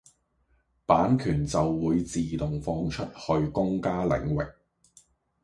[0.87, 4.49] 版權就會自動放出去公家領域。